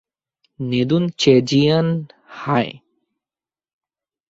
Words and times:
Nedunchezhiyan, 0.59 1.87
হায়! 2.35 2.71